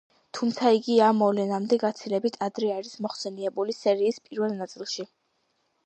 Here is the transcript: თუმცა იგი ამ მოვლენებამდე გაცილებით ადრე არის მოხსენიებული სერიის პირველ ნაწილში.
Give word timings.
თუმცა 0.35 0.69
იგი 0.77 0.95
ამ 1.07 1.19
მოვლენებამდე 1.23 1.79
გაცილებით 1.85 2.41
ადრე 2.47 2.73
არის 2.79 2.97
მოხსენიებული 3.07 3.79
სერიის 3.83 4.23
პირველ 4.29 4.61
ნაწილში. 4.65 5.11